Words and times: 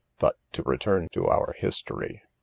—But 0.17 0.35
to 0.53 0.63
return 0.63 1.09
to 1.13 1.27
our 1.27 1.53
history. 1.55 2.23